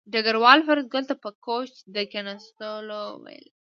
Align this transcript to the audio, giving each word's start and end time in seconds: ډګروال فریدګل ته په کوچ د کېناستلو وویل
ډګروال 0.13 0.59
فریدګل 0.67 1.03
ته 1.09 1.15
په 1.23 1.29
کوچ 1.45 1.69
د 1.95 1.95
کېناستلو 2.11 3.01
وویل 3.13 3.45